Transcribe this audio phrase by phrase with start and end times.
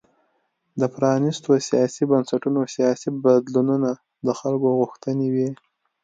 [0.79, 3.89] د پرانیستو سیاسي بنسټونو سیاسي بدلونونه
[4.25, 5.49] د خلکو غوښتنې وې.